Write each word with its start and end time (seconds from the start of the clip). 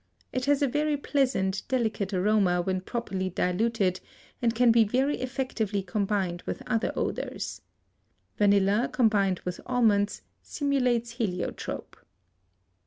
It 0.33 0.45
has 0.45 0.63
a 0.63 0.67
very 0.67 0.97
pleasant, 0.97 1.61
delicate 1.67 2.11
aroma 2.11 2.59
when 2.63 2.81
properly 2.81 3.29
diluted 3.29 3.99
and 4.41 4.55
can 4.55 4.71
be 4.71 4.83
very 4.83 5.17
effectively 5.17 5.83
combined 5.83 6.41
with 6.47 6.63
other 6.65 6.91
odors. 6.95 7.61
Vanilla, 8.35 8.89
combined 8.91 9.41
with 9.45 9.61
almonds, 9.67 10.23
simulates 10.41 11.11
heliotrope. 11.19 11.95